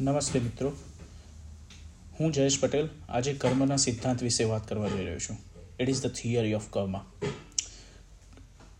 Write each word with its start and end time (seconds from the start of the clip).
નમસ્તે 0.00 0.38
મિત્રો. 0.38 0.72
હું 2.20 2.32
જયેશ 2.32 2.60
પટેલ. 2.60 2.88
આજે 3.08 3.32
કર્મના 3.32 3.76
સિદ્ધાંત 3.76 4.22
વિશે 4.22 4.44
વાત 4.44 4.68
કરવા 4.68 4.88
જઈ 4.88 5.04
રહ્યો 5.04 5.18
છું. 5.18 5.36
It 5.80 5.88
is 5.88 6.02
the 6.02 6.10
theory 6.10 6.54
of 6.54 6.62
karma 6.70 6.96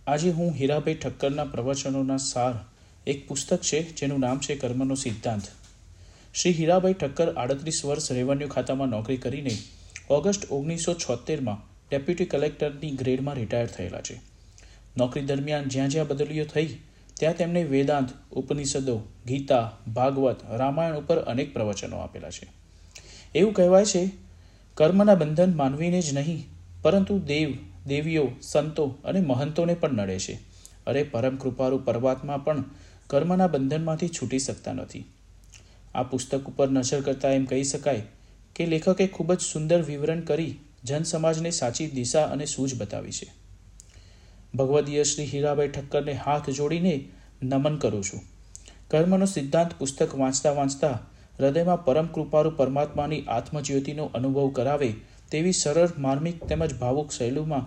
આજે 0.07 0.31
હું 0.31 0.53
હીરાભાઈ 0.53 0.95
ઠક્કરના 0.95 1.45
પ્રવચનોના 1.45 2.17
સાર 2.17 2.55
એક 3.07 3.29
પુસ્તક 3.29 3.61
છે, 3.61 3.93
જેનું 3.93 4.21
નામ 4.21 4.39
છે 4.39 4.57
કર્મનો 4.57 4.95
સિદ્ધાંત. 4.95 5.43
શ્રી 6.35 6.53
હીરાભાઈ 6.53 6.93
ઠક્કર 6.93 7.35
આડત્રીસ 7.35 7.85
વર્ષ 7.85 8.13
રેવન્યુ 8.13 8.49
ખાતામાં 8.49 8.89
નોકરી 8.89 9.17
કરીને 9.17 9.59
ઓગસ્ટ 10.11 10.51
ઓગણીસો 10.51 10.95
છોતેરમાં 10.95 11.89
ડેપ્યુટી 11.91 12.25
કલેક્ટરની 12.25 12.91
ગ્રેડમાં 12.91 13.35
રિટાયર 13.35 13.67
થયેલા 13.67 14.01
છે. 14.01 14.21
નોકરી 14.97 15.25
દરમિયાન 15.25 15.65
જ્યાં 15.65 15.89
જ્યાં 15.89 16.07
બદલીઓ 16.07 16.45
થઈ 16.45 16.79
ત્યાં 17.21 17.37
તેમણે 17.37 17.65
વેદાંત, 17.65 18.09
ઉપનિષદો, 18.33 19.01
ગીતા, 19.27 19.73
ભાગવત, 19.95 20.37
રામાયણ 20.51 20.97
ઉપર 20.97 21.19
અનેક 21.19 21.53
પ્રવચનો 21.53 21.97
આપેલા 21.97 22.31
છે. 22.31 22.49
એવું 23.39 23.53
કહેવાય 23.53 23.85
છે, 23.85 24.11
કર્મના 24.75 25.15
બંધન 25.15 25.57
માનવીને 25.57 26.03
જ 26.03 26.15
નહીં, 26.15 26.45
પરંતુ 26.83 27.19
દેવ, 27.19 27.55
દેવીઓ, 27.87 28.33
સંતો 28.43 28.95
અને 29.05 29.21
મહંતોને 29.21 29.75
પણ 29.75 29.93
નડે 29.93 30.19
છે. 30.19 30.39
અરે, 30.87 31.03
પરમ 31.03 31.37
કૃપારૂ 31.37 31.79
પરમાત્મા 31.79 32.37
પણ 32.37 32.65
કર્મના 33.07 33.47
બંધનમાંથી 33.47 34.09
છૂટી 34.09 34.39
શકતા 34.39 34.73
નથી. 34.73 35.05
આ 35.95 36.03
પુસ્તક 36.03 36.41
ઉપર 36.41 36.71
નજર 36.71 37.01
કરતા 37.01 37.31
એમ 37.31 37.45
કહી 37.45 37.65
શકાય 37.65 38.03
કે 38.57 38.67
લેખકે 38.67 39.07
ખૂબ 39.07 39.35
જ 39.35 39.41
સુંદર 39.41 39.83
વિવરણ 39.83 40.21
કરી 40.21 40.59
જનસમાજને 40.85 41.51
સાચી 41.51 41.87
દિશા 41.87 42.25
અને 42.25 42.45
સૂઝ 42.45 42.79
બતાવી 42.79 43.13
છે. 43.13 43.46
ભગવદીય 44.57 45.05
શ્રી 45.05 45.27
હીરાભાઈ 45.27 45.69
ઠક્કરને 45.69 46.15
હાથ 46.25 46.49
જોડીને 46.51 46.95
નમન 47.43 47.77
કરું 47.77 48.05
છું. 48.05 48.23
કર્મનો 48.91 49.27
સિદ્ધાંત 49.27 49.73
પુસ્તક 49.79 50.15
વાંચતા 50.15 50.53
વાંચતા 50.53 50.97
હૃદયમાં 51.39 51.85
પરમ 51.85 52.07
કૃપારૂ 52.07 52.53
પરમાત્માની 52.57 53.25
આત્મજ્યોતિનો 53.29 54.05
અનુભવ 54.15 54.49
કરાવે 54.51 54.91
તેવી 55.31 55.53
સરળ, 55.53 55.91
માર્મિક 55.99 56.45
તેમજ 56.45 56.75
ભાવુક 56.75 57.11
શૈલીમાં 57.13 57.67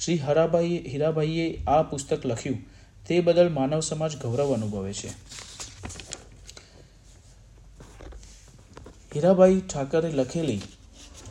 શ્રી 0.00 0.18
હરાભાઈએ 0.18 0.80
હીરાભાઈએ 0.88 1.46
આ 1.68 1.82
પુસ્તક 1.82 2.26
લખ્યું. 2.26 2.60
તે 3.06 3.20
બદલ 3.20 3.48
માનવ 3.48 3.80
સમાજ 3.80 4.12
ગૌરવ 4.16 4.52
અનુભવે 4.54 4.92
છે. 4.92 5.10
હીરાભાઈ 9.12 9.62
ઠાકરે 9.72 10.10
લખેલી 10.12 10.60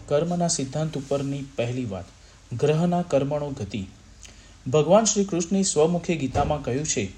કર્મના 0.08 0.48
સિદ્ધાંત 0.48 0.98
ઉપરની 0.98 1.44
પહેલી 1.56 1.86
વાત, 1.86 2.08
ગ્રહના 2.52 3.02
કર્મણો 3.08 3.50
ગતિ. 3.60 3.82
ભગવાન 4.68 5.04
શ્રી 5.04 5.24
કૃષ્ણની 5.24 5.64
સ્વમુખે 5.64 6.16
ગીતામાં 6.16 6.64
કહ્યું 6.64 6.86
છે 6.86 7.12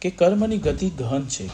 કે 0.00 0.10
કર્મની 0.10 0.58
ગતિ 0.58 0.90
ગહન 0.90 1.22
છે. 1.22 1.46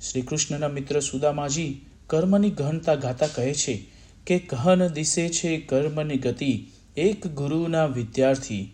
શ્રી 0.00 0.22
કૃષ્ણના 0.22 0.68
મિત્ર 0.68 1.00
સુદામાજી 1.00 1.80
કર્મની 2.06 2.50
ગહનતા 2.50 2.94
ગાતા 2.94 3.26
કહે 3.26 3.54
છે 3.54 3.84
કે 4.26 4.38
ગહન 4.38 4.88
દિશે 4.88 5.28
છે 5.28 5.60
કર્મની 5.60 6.16
ગતિ 6.16 6.66
એક 6.96 7.26
ગુરુના 7.26 7.86
વિદ્યાર્થી. 7.86 8.72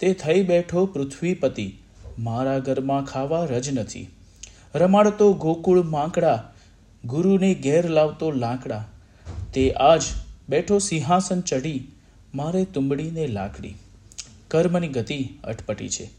તે 0.00 0.14
થઈ 0.14 0.42
બેઠો 0.42 0.86
પૃથ્વીપતિ. 0.86 1.78
મારા 2.18 2.58
ઘરમાં 2.58 3.04
ખાવા 3.04 3.44
રજ 3.44 3.78
નથી. 3.78 4.08
રમાડતો 4.74 5.32
ગોકુળ 5.32 5.82
માંકડા. 5.82 6.52
ગુરુને 7.04 7.54
ઘેર 7.54 7.90
લાવતો 7.90 8.30
લાકડા. 8.30 8.88
તે 9.54 9.72
આજ 9.72 10.02
બેઠો 10.48 10.78
સિંહાસન 10.78 11.40
ચઢી. 11.40 11.86
મારે 12.34 12.64
તુંબડીને 12.64 13.26
લાકડી. 13.26 13.74
કર્મની 14.48 14.88
ગતિ 14.88 15.28
અટપટી 15.44 15.88
છે, 15.88 16.10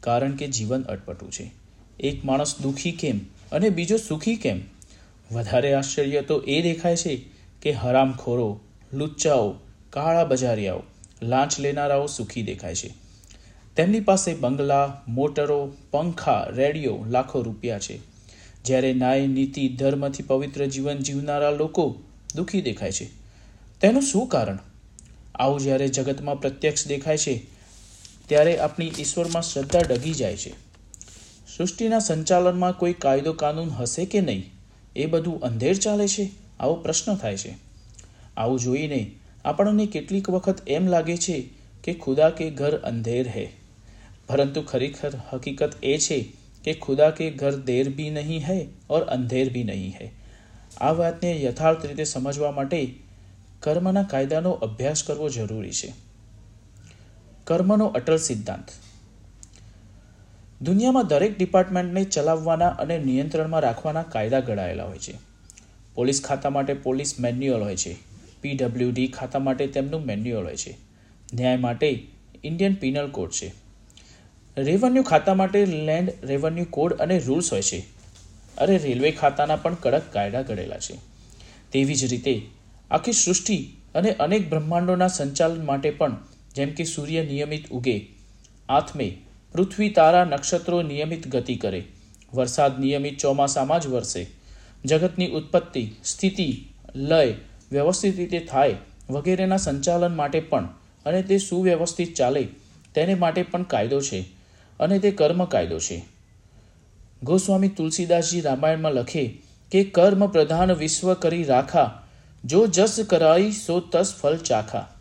કારણ 0.00 0.32
કે 0.32 0.46
જીવન 0.46 0.82
અટપટું 0.82 1.30
છે. 1.30 1.52
એક 2.00 2.24
માણસ 2.24 2.54
દુઃખી 2.62 2.92
કેમ 2.92 3.20
અને 3.52 3.70
બીજો 3.70 3.96
સુખી 3.96 4.36
કેમ? 4.36 4.60
વધારે 5.32 5.74
આશ્ચર્ય 5.74 6.22
તો 6.22 6.40
એ 6.40 6.62
દેખાય 6.62 6.96
છે 6.96 7.24
કે 7.62 7.72
હરામખોરો, 7.72 8.60
લુચ્ચાઓ, 8.92 9.54
કાળા 9.90 10.24
બજારિયાઓ, 10.24 10.82
લાંચ 11.22 11.60
લેનારાઓ 11.60 12.06
સુખી 12.06 12.42
દેખાય 12.42 12.74
છે. 12.74 12.94
તેમની 13.76 14.00
પાસે 14.00 14.34
બંગલા, 14.34 15.02
મોટરો, 15.08 15.72
પંખા, 15.90 16.46
રેડિયો 16.50 17.04
લાખો 17.08 17.42
રૂપિયા 17.42 17.78
છે. 17.78 18.00
જ્યારે 18.64 18.92
ન્યાય, 18.92 19.26
નીતિ, 19.26 19.68
ધર્મથી 19.68 20.22
પવિત્ર 20.22 20.66
જીવન 20.66 20.98
જીવનારા 20.98 21.50
લોકો 21.50 22.00
દુઃખી 22.36 22.62
દેખાય 22.62 22.92
છે. 22.92 23.04
તેનું 23.80 24.02
શું 24.02 24.28
કારણ? 24.28 24.58
આવું 25.34 25.60
જ્યારે 25.60 25.88
જગતમાં 25.88 26.40
પ્રત્યક્ષ 26.40 26.86
દેખાય 26.86 27.18
છે 27.18 27.46
ત્યારે 28.28 28.58
આપણી 28.58 28.92
ઈશ્વરમાં 28.98 29.42
શ્રદ્ધા 29.42 29.80
ડગી 29.80 30.14
જાય 30.14 30.36
છે. 30.36 30.52
સૃષ્ટિના 31.56 31.98
સંચાલનમાં 31.98 32.78
કોઈ 32.78 32.92
કાયદો 32.92 33.32
કાનૂન 33.32 33.70
હશે 33.70 34.04
કે 34.04 34.20
નહીં, 34.20 34.50
એ 34.96 35.06
બધું 35.06 35.40
અંધેર 35.40 35.74
ચાલે 35.74 36.08
છે? 36.08 36.30
આવો 36.60 36.74
પ્રશ્ન 36.74 37.14
થાય 37.14 37.36
છે. 37.36 37.56
આવું 38.36 38.60
જોઈને 38.60 39.10
આપણને 39.44 39.86
કેટલીક 39.86 40.30
વખત 40.30 40.68
એમ 40.68 40.86
લાગે 40.86 41.16
છે 41.16 41.48
કે 41.84 41.94
ખુદા 41.94 42.30
કે 42.30 42.50
ઘર 42.50 42.76
અંધેર 42.76 43.28
હૈ. 43.28 43.46
પરંતુ 44.26 44.62
ખરેખર 44.62 45.12
હકીકત 45.32 45.72
એ 45.82 45.98
છે 45.98 46.32
કે 46.64 46.74
ખુદા 46.74 47.10
કે 47.10 47.30
ઘર 47.30 47.56
દેર 47.56 47.90
ભી 47.90 48.10
નહીં 48.10 48.42
હૈ 48.48 48.66
ઓર 48.90 49.02
અંધેર 49.02 49.52
ભી 49.52 49.64
નહીં 49.64 49.94
હૈ. 50.00 50.08
આ 50.80 50.90
વાતને 50.90 51.42
યથાર્થ 51.42 51.86
રીતે 51.86 52.04
સમજવા 52.04 52.50
માટે 52.50 52.94
કર્મના 53.60 54.02
કાયદાનો 54.02 54.50
અભ્યાસ 54.50 55.02
કરવો 55.02 55.28
જરૂરી 55.28 55.70
છે. 55.70 56.13
કર્મનો 57.44 57.86
અટલ 57.86 58.16
સિદ્ધાંત. 58.16 58.68
દુનિયામાં 60.62 61.06
દરેક 61.06 61.38
ડિપાર્ટમેન્ટને 61.38 62.04
ચલાવવાના 62.04 62.68
અને 62.68 62.98
નિયંત્રણમાં 62.98 63.60
રાખવાના 63.60 64.02
કાયદા 64.02 64.40
ઘડાયેલા 64.40 64.84
હોય 64.84 64.98
છે. 64.98 65.14
પોલીસ 65.94 66.22
ખાતા 66.24 66.50
માટે 66.50 66.74
પોલીસ 66.74 67.20
મેન્યુઅલ 67.20 67.62
હોય 67.62 67.76
છે. 67.76 67.96
પીડબ્લ્યુડી 68.40 69.08
ખાતા 69.08 69.38
માટે 69.38 69.66
તેમનું 69.66 70.04
મેન્યુઅલ 70.04 70.44
હોય 70.44 70.56
છે. 70.56 70.76
ન્યાય 71.34 71.56
માટે 71.56 72.06
ઇન્ડિયન 72.44 72.74
પિનલ 72.74 73.08
કોડ 73.08 73.30
છે. 73.30 73.52
રેવન્યુ 74.56 75.02
ખાતા 75.02 75.34
માટે 75.34 75.66
લેન્ડ 75.66 76.12
રેવન્યુ 76.22 76.64
કોડ 76.64 76.94
અને 76.94 77.18
રૂલ્સ 77.18 77.52
હોય 77.52 77.62
છે. 77.62 77.78
અરે 78.58 78.78
રેલવે 78.78 79.10
ખાતાના 79.10 79.56
પણ 79.56 79.74
કડક 79.74 80.02
કાયદા 80.12 80.42
ઘડેલા 80.42 80.78
છે. 80.78 80.98
તેવી 81.72 81.94
જ 81.94 82.04
રીતે 82.04 82.42
આખી 82.90 83.12
સૃષ્ટિ 83.12 83.76
અને 83.94 84.10
અનેક 84.10 84.50
બ્રહ્માંડોના 84.50 85.08
સંચાલન 85.08 85.64
માટે 85.64 85.90
પણ 85.90 86.16
જેમ 86.54 86.70
કે 86.70 86.84
સૂર્ય 86.84 87.22
નિયમિત 87.24 87.70
ઉગે, 87.70 88.08
આથમે 88.68 89.18
પૃથ્વી 89.52 89.88
તારા 89.88 90.24
નક્ષત્રો 90.24 90.82
નિયમિત 90.82 91.28
ગતિ 91.28 91.56
કરે, 91.56 91.84
વરસાદ 92.34 92.80
નિયમિત 92.80 93.18
ચોમાસામાં 93.18 93.80
જ 93.80 93.86
વરસે, 93.86 94.26
જગતની 94.84 95.30
ઉત્પત્તિ, 95.30 95.90
સ્થિતિ, 96.04 96.68
લય 96.94 97.34
વ્યવસ્થિત 97.72 98.16
રીતે 98.16 98.38
થાય 98.38 98.74
વગેરેના 99.10 99.56
સંચાલન 99.56 100.16
માટે 100.16 100.40
પણ 100.40 100.68
અને 101.06 101.22
તે 101.22 101.38
સુવ્યવસ્થિત 101.38 102.14
ચાલે 102.14 102.48
તેને 102.94 103.14
માટે 103.14 103.42
પણ 103.42 103.62
કાયદો 103.62 104.00
છે 104.00 104.20
અને 104.80 104.98
તે 104.98 105.10
કર્મ 105.10 105.44
કાયદો 105.44 105.78
છે. 105.78 106.04
ગોસ્વામી 107.22 107.68
તુલસીદાસજી 107.68 108.40
રામાયણમાં 108.40 108.92
લખે 108.92 109.38
કે 109.70 109.84
કર્મ 109.84 110.26
પ્રધાન 110.26 110.72
વિશ્વ 110.72 111.14
કરી 111.14 111.44
રાખા, 111.44 112.02
જો 112.44 112.66
જસ 112.66 113.00
કરાઈ 113.08 113.52
સો 113.52 113.80
તસ 113.80 114.14
ફલ 114.20 114.36
ચાખા. 114.36 114.93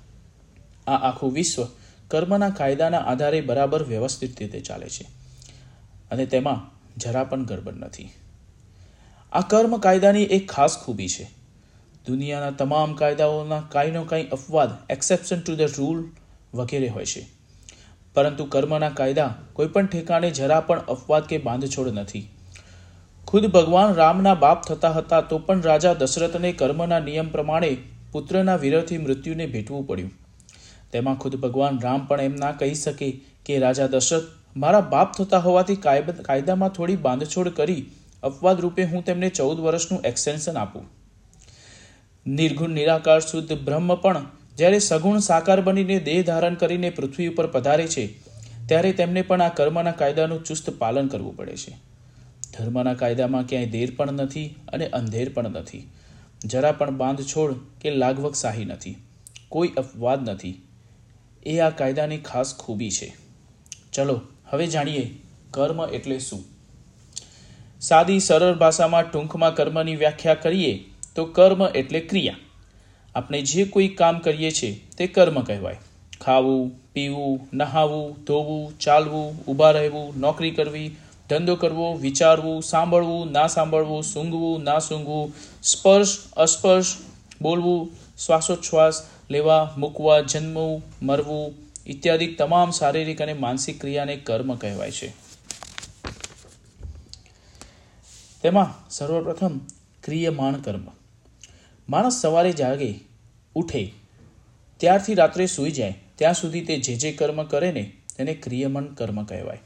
આ 0.87 0.91
આખું 0.91 1.33
વિશ્વ 1.33 1.67
કર્મના 2.07 2.49
કાયદાના 2.49 2.97
આધારે 2.97 3.41
બરાબર 3.41 3.83
વ્યવસ્થિત 3.83 4.39
રીતે 4.39 4.59
ચાલે 4.59 4.89
છે. 4.89 5.03
અને 6.11 6.25
તેમાં 6.25 6.71
જરા 6.97 7.23
પણ 7.23 7.45
ગડબડ 7.45 7.73
નથી. 7.75 8.09
આ 9.31 9.41
કર્મ 9.41 9.77
કાયદાની 9.77 10.23
એક 10.23 10.51
ખાસ 10.51 10.77
ખૂબી 10.77 11.07
છે. 11.07 11.29
દુનિયાના 12.07 12.51
તમામ 12.51 12.93
કાયદાઓના 12.93 13.61
કાંઈનો 13.69 14.03
કાંઈ 14.03 14.23
અપવાદ 14.23 14.69
એક્સેપ્શન 14.89 15.41
ટુ 15.41 15.55
ધ 15.55 15.61
રૂલ 15.61 16.11
વગેરે 16.53 16.87
હોય 16.87 17.05
છે. 17.05 17.25
પરંતુ 18.13 18.45
કર્મના 18.45 18.89
કાયદા 18.89 19.35
કોઈપણ 19.53 19.85
ઠેકાણે 19.85 20.31
જરા 20.31 20.59
પણ 20.59 20.79
અપવાદ 20.79 21.23
કે 21.23 21.37
બાંધછોડ 21.37 21.87
નથી. 21.87 22.29
ખુદ 23.27 23.45
ભગવાન 23.45 23.93
રામના 23.93 24.35
બાપ 24.35 24.61
થતા 24.61 24.91
હતા 24.91 25.21
તો 25.21 25.37
પણ 25.37 25.61
રાજા 25.61 25.93
દશરથને 25.93 26.51
કર્મના 26.51 26.99
નિયમ 26.99 27.29
પ્રમાણે 27.29 27.77
પુત્રના 28.11 28.55
વિરહથી 28.55 28.97
મૃત્યુને 28.97 29.45
ભેટવું 29.45 29.87
પડ્યું. 29.87 30.11
તેમાં 30.93 31.17
ખુદ 31.17 31.35
ભગવાન 31.35 31.79
રામ 31.79 32.05
પણ 32.05 32.21
એમ 32.21 32.35
ના 32.35 32.51
કહી 32.53 32.75
શકે 32.75 33.09
કે 33.45 33.59
રાજા 33.59 33.87
દશરથ, 33.87 34.27
મારા 34.55 34.81
બાપ 34.89 35.13
થતા 35.13 35.39
હોવાથી 35.39 35.79
કાયદામાં 36.23 36.69
થોડી 36.69 36.99
બાંધછોડ 37.01 37.49
કરી. 37.53 37.81
અપવાદ 38.23 38.61
રૂપે 38.61 38.83
હું 38.83 39.05
તેમને 39.05 39.29
ચૌદ 39.31 39.59
વર્ષનું 39.59 40.05
એક્સટેન્શન 40.05 40.57
આપું. 40.57 40.83
નિર્ગુણ 42.25 42.69
નિરાકાર, 42.71 43.19
શુદ્ધ 43.21 43.53
બ્રહ્મ 43.59 43.95
પણ 43.95 44.27
જ્યારે 44.57 44.79
સગુણ 44.79 45.19
સાકાર 45.19 45.61
બનીને 45.61 45.97
દેહ 45.99 46.19
ધારણ 46.23 46.55
કરીને 46.55 46.89
પૃથ્વી 46.89 47.27
ઉપર 47.27 47.47
પધારે 47.47 47.87
છે, 47.87 48.05
ત્યારે 48.65 48.91
તેમને 48.93 49.21
પણ 49.21 49.41
આ 49.41 49.49
કર્મના 49.49 49.93
કાયદાનું 49.93 50.43
ચુસ્ત 50.43 50.69
પાલન 50.77 51.07
કરવું 51.07 51.35
પડે 51.35 51.55
છે. 51.57 51.73
ધર્મના 52.53 52.93
કાયદામાં 52.93 53.47
ક્યાંય 53.47 53.65
દેર 53.67 53.91
પણ 53.97 54.19
નથી 54.19 54.47
અને 54.67 54.85
અંધેર 54.91 55.31
પણ 55.33 55.49
નથી. 55.51 55.81
જરા 56.45 56.71
પણ 56.71 56.97
બાંધછોડ 56.97 57.55
કે 57.81 57.95
લાગવક 57.95 58.35
શાહી 58.35 58.65
નથી. 58.65 58.95
કોઈ 59.49 59.71
અપવાદ 59.77 60.29
નથી. 60.29 60.53
એ 61.45 61.59
આ 61.59 61.69
કાયદાની 61.69 62.17
ખાસ 62.17 62.55
ખૂબી 62.55 62.91
છે. 62.91 63.15
ચલો, 63.93 64.21
હવે 64.49 64.67
જાણીએ 64.67 65.21
કર્મ 65.51 65.87
એટલે 65.87 66.19
શું? 66.19 66.43
સાદી 67.81 68.19
સરળ 68.19 68.53
ભાષામાં 68.53 69.11
ટૂંકમાં 69.11 69.55
કર્મની 69.55 69.95
વ્યાખ્યા 69.95 70.33
કરીએ 70.33 70.85
તો 71.15 71.25
કર્મ 71.25 71.67
એટલે 71.67 71.99
ક્રિયા. 71.99 72.35
આપણે 73.15 73.41
જે 73.41 73.63
કોઈ 73.63 73.87
કામ 73.87 74.19
કરીએ 74.19 74.51
છીએ 74.51 74.87
તે 74.97 75.07
કર્મ 75.07 75.41
કહેવાય. 75.41 75.77
ખાવું, 76.21 76.71
પીવું, 76.93 77.47
નહાવું, 77.53 78.23
ધોવું, 78.23 78.79
ચાલવું, 78.79 79.45
ઊભા 79.45 79.71
રહેવું, 79.71 80.19
નોકરી 80.19 80.51
કરવી, 80.51 80.95
ધંધો 81.29 81.55
કરવો, 81.55 81.93
વિચારવું, 81.93 82.61
સાંભળવું, 82.61 83.31
ના 83.31 83.47
સાંભળવું, 83.47 84.03
સૂંઘવું, 84.03 84.63
ના 84.63 84.79
સૂંઘવું, 84.79 85.33
સ્પર્શ, 85.63 86.17
અસ્પર્શ, 86.37 86.95
બોલવું, 87.41 87.91
શ્વાસોચ્છ્વાસ 88.25 89.03
લેવા, 89.29 89.73
મૂકવા, 89.77 90.21
જન્મવું, 90.21 90.83
મરવું 91.01 91.53
ઇત્યાદિ 91.85 92.27
તમામ 92.27 92.71
શારીરિક 92.71 93.21
અને 93.21 93.33
માનસિક 93.33 93.81
ક્રિયાને 93.81 94.15
કર્મ 94.15 94.55
કહેવાય 94.55 94.91
છે. 94.91 95.13
તેમાં 98.41 98.89
સર્વપ્રથમ 98.89 99.61
ક્રિયમાણ 100.03 100.53
કર્મ. 100.53 100.81
માણસ 101.89 102.21
સવારે 102.21 102.51
જાગે, 102.51 102.99
ઉઠે, 103.55 103.93
ત્યારથી 104.77 105.13
રાત્રે 105.13 105.45
સૂઈ 105.45 105.71
જાય, 105.71 105.93
ત્યાં 106.15 106.33
સુધી 106.33 106.61
તે 106.61 106.77
જે 106.77 106.95
જે 106.95 107.11
કર્મ 107.11 107.43
કરે 107.43 107.71
ને 107.71 107.93
તેને 108.17 108.33
ક્રિયમણ 108.33 108.83
કર્મ 108.83 109.23
કહેવાય. 109.23 109.59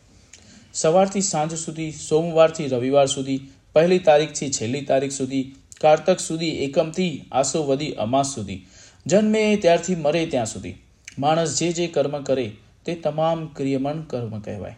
સવારથી 0.73 1.21
સાંજ 1.21 1.55
સુધી, 1.55 1.91
સોમવારથી 1.91 2.67
રવિવાર 2.67 3.05
સુધી, 3.05 3.49
પહેલી 3.73 3.99
તારીખથી 3.99 4.51
છેલ્લી 4.51 4.81
તારીખ 4.81 5.11
સુધી, 5.11 5.55
કારતક 5.81 6.19
સુધી, 6.19 6.49
એકમથી 6.49 7.25
આસો 7.31 7.63
વધી, 7.63 7.93
અમાસ 7.93 8.35
સુધી 8.35 8.65
જન્મે 9.07 9.55
ત્યારથી 9.55 9.95
મરે 9.95 10.25
ત્યાં 10.25 10.45
સુધી. 10.45 10.75
માણસ 11.19 11.59
જે 11.59 11.73
જે 11.73 11.87
કર્મ 11.87 12.23
કરે 12.23 12.51
તે 12.85 12.95
તમામ 12.95 13.47
ક્રિયમણ 13.47 14.01
કર્મ 14.01 14.39
કહેવાય. 14.39 14.75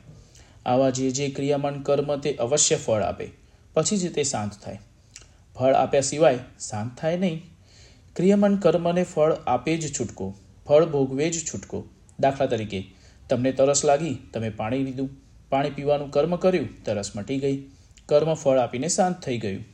આવા 0.66 0.90
જે 0.90 1.12
જે 1.12 1.30
ક્રિયામણ 1.30 1.82
કર્મ 1.82 2.16
તે 2.16 2.34
અવશ્ય 2.34 2.76
ફળ 2.76 3.02
આપે. 3.02 3.30
પછી 3.74 3.98
જ 3.98 4.14
તે 4.14 4.24
શાંત 4.24 4.52
થાય. 4.64 4.80
ફળ 5.56 5.74
આપ્યા 5.74 6.02
સિવાય 6.02 6.40
શાંત 6.70 7.00
થાય 7.00 7.18
નહીં. 7.18 7.42
ક્રિયમણ 8.16 8.56
કર્મને 8.56 9.04
ફળ 9.04 9.34
આપે 9.48 9.78
જ 9.78 10.00
છૂટકો. 10.00 10.36
ફળ 10.68 10.86
ભોગવે 10.86 11.30
જ 11.30 11.54
છૂટકો. 11.54 11.86
દાખલા 12.20 12.48
તરીકે, 12.48 12.84
તમને 13.30 13.52
તરસ 13.52 13.86
લાગી, 13.86 14.18
તમે 14.34 14.50
પાણી 14.50 14.80
લીધું. 14.80 15.10
પાણી 15.50 15.70
પીવાનું 15.70 16.12
કર્મ 16.12 16.36
કર્યું, 16.36 16.84
તરસ 16.84 17.12
મટી 17.16 17.38
ગઈ. 17.38 17.64
કર્મ 18.06 18.34
ફળ 18.34 18.58
આપીને 18.58 18.88
શાંત 18.88 19.22
થઈ 19.22 19.38
ગયું. 19.38 19.66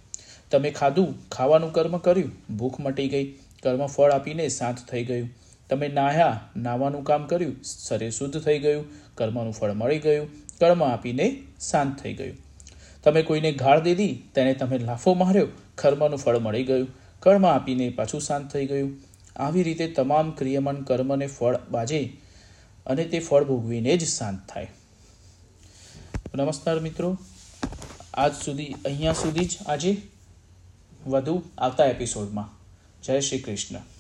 તમે 0.52 0.72
ખાધું, 0.72 1.30
ખાવાનું 1.30 1.74
કર્મ 1.74 1.98
કર્યું. 1.98 2.58
ભૂખ 2.58 2.80
મટી 2.80 3.08
ગઈ. 3.08 3.36
કર્મ 3.66 3.86
ફળ 3.86 4.12
આપીને 4.12 4.50
શાંત 4.50 4.78
થઈ 4.90 5.06
ગયું. 5.06 5.30
તમે 5.70 5.88
નાહ્યા, 5.88 6.50
નાહવાનું 6.58 7.04
કામ 7.04 7.26
કર્યું, 7.26 7.64
શરીર 7.64 8.12
શુદ્ધ 8.12 8.40
થઈ 8.40 8.60
ગયું, 8.60 8.86
કર્મનું 9.16 9.54
ફળ 9.54 9.72
મળી 9.72 10.00
ગયું, 10.00 10.28
કર્મ 10.60 10.84
આપીને 10.84 11.44
શાંત 11.72 12.00
થઈ 12.00 12.14
ગયું. 12.14 12.38
તમે 13.04 13.22
કોઈને 13.22 13.52
ગાળ 13.52 13.80
દીધી, 13.80 14.24
તેને 14.36 14.54
તમે 14.54 14.78
લાફો 14.78 15.14
માર્યો, 15.14 15.48
કર્મનું 15.76 16.18
ફળ 16.18 16.38
મળી 16.38 16.64
ગયું, 16.64 16.88
કર્મ 17.20 17.46
આપીને 17.46 17.90
પાછું 17.90 18.22
શાંત 18.22 18.52
થઈ 18.52 18.66
ગયું. 18.66 19.00
આવી 19.36 19.64
રીતે 19.64 19.88
તમામ 19.88 20.32
ક્રિયમન 20.32 20.82
કર્મને 20.82 21.28
ફળ 21.28 21.58
બાજે 21.72 22.18
અને 22.86 23.06
તે 23.06 23.20
ફળ 23.20 23.44
ભોગવીને 23.44 23.98
જ 23.98 24.08
શાંત 24.08 24.40
થાય. 24.50 24.68
નમસ્કાર 26.36 26.80
મિત્રો. 26.80 27.18
આજ 28.14 28.34
સુધી, 28.34 28.76
અહીંયા 28.86 29.14
સુધી 29.14 29.46
જ 29.46 29.58
આજે 29.68 29.98
વધુ 31.08 31.44
આવતા 31.58 31.86
એપિસોડમાં 31.86 32.55
જય 33.06 33.20
શ્રી 33.20 33.40
કૃષ્ણ. 33.40 33.95